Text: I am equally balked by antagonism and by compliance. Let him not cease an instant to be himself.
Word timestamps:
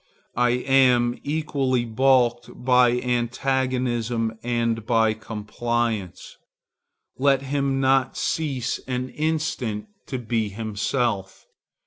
I 0.39 0.49
am 0.65 1.15
equally 1.21 1.85
balked 1.85 2.49
by 2.55 2.99
antagonism 3.01 4.33
and 4.41 4.83
by 4.83 5.13
compliance. 5.13 6.37
Let 7.19 7.43
him 7.43 7.79
not 7.79 8.17
cease 8.17 8.79
an 8.87 9.09
instant 9.09 9.85
to 10.07 10.17
be 10.17 10.49
himself. 10.49 11.45